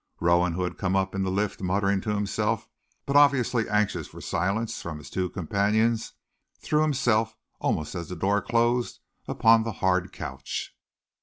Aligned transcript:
Rowan, 0.19 0.53
who 0.53 0.63
had 0.63 0.79
come 0.79 0.95
up 0.95 1.13
in 1.13 1.21
the 1.21 1.29
lift 1.29 1.61
muttering 1.61 2.01
to 2.01 2.09
himself, 2.15 2.67
but 3.05 3.15
obviously 3.15 3.69
anxious 3.69 4.07
for 4.07 4.19
silence 4.19 4.81
from 4.81 4.97
his 4.97 5.11
two 5.11 5.29
companions, 5.29 6.13
threw 6.57 6.81
himself, 6.81 7.35
almost 7.59 7.93
as 7.93 8.09
the 8.09 8.15
door 8.15 8.41
closed, 8.41 8.99
upon 9.27 9.61
the 9.61 9.73
hard 9.73 10.11
couch. 10.11 10.75